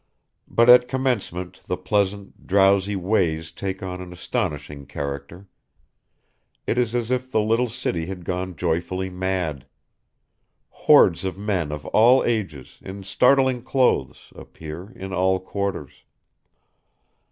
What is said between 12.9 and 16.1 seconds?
startling clothes, appear in all quarters.